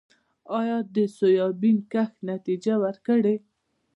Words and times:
آیا 0.59 0.77
د 0.95 0.97
سویابین 1.17 1.77
کښت 1.91 2.15
نتیجه 2.31 2.73
ورکړې؟ 2.83 3.35